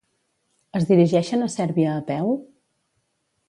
Es 0.79 0.87
dirigeixen 0.93 1.47
a 1.47 1.51
Sèrbia 1.59 1.93
a 1.99 2.03
peu? 2.11 2.35